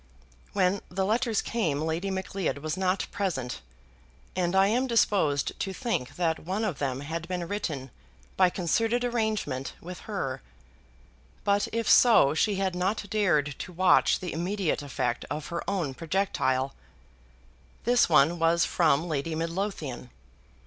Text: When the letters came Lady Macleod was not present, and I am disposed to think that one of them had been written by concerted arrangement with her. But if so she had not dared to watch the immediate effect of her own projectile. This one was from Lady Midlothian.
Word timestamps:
When 0.53 0.81
the 0.89 1.05
letters 1.05 1.43
came 1.43 1.79
Lady 1.81 2.09
Macleod 2.09 2.57
was 2.57 2.75
not 2.75 3.05
present, 3.11 3.61
and 4.35 4.55
I 4.55 4.65
am 4.65 4.87
disposed 4.87 5.51
to 5.59 5.73
think 5.73 6.15
that 6.15 6.39
one 6.39 6.65
of 6.65 6.79
them 6.79 7.01
had 7.01 7.27
been 7.27 7.47
written 7.47 7.91
by 8.35 8.49
concerted 8.49 9.03
arrangement 9.03 9.73
with 9.79 9.99
her. 10.09 10.41
But 11.43 11.67
if 11.71 11.87
so 11.87 12.33
she 12.33 12.55
had 12.55 12.73
not 12.73 13.11
dared 13.11 13.53
to 13.59 13.71
watch 13.71 14.21
the 14.21 14.33
immediate 14.33 14.81
effect 14.81 15.23
of 15.29 15.49
her 15.49 15.61
own 15.69 15.93
projectile. 15.93 16.73
This 17.83 18.09
one 18.09 18.39
was 18.39 18.65
from 18.65 19.07
Lady 19.07 19.35
Midlothian. 19.35 20.09